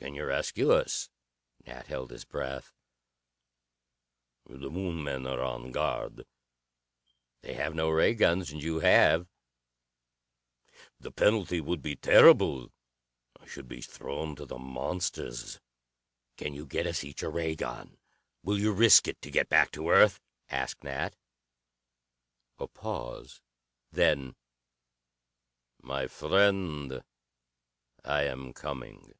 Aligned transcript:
"Can 0.00 0.14
you 0.16 0.26
rescue 0.26 0.70
us?" 0.70 1.08
Nat 1.64 1.86
held 1.86 2.10
his 2.10 2.26
breath. 2.26 2.74
"The 4.44 4.68
Moon 4.68 5.02
men 5.02 5.26
are 5.26 5.40
on 5.42 5.70
guard." 5.72 6.26
"They 7.40 7.54
have 7.54 7.74
no 7.74 7.88
ray 7.88 8.12
guns 8.12 8.50
and 8.52 8.62
you 8.62 8.80
have." 8.80 9.26
"The 11.00 11.10
penalty 11.10 11.58
would 11.58 11.80
be 11.80 11.96
terrible. 11.96 12.70
I 13.40 13.46
should 13.46 13.66
be 13.66 13.80
thrown 13.80 14.36
to 14.36 14.44
the 14.44 14.58
monsters." 14.58 15.58
"Can 16.36 16.52
you 16.52 16.66
get 16.66 16.86
us 16.86 17.02
each 17.02 17.22
a 17.22 17.30
ray 17.30 17.54
gun? 17.54 17.96
Will 18.42 18.58
you 18.58 18.74
risk 18.74 19.08
it, 19.08 19.22
to 19.22 19.30
get 19.30 19.48
back 19.48 19.70
to 19.70 19.88
Earth?" 19.88 20.20
asked 20.50 20.84
Nat. 20.84 21.16
A 22.58 22.68
pause. 22.68 23.40
Then, 23.90 24.34
"My 25.80 26.08
friend, 26.08 27.02
I 28.04 28.24
am 28.24 28.52
coming." 28.52 29.14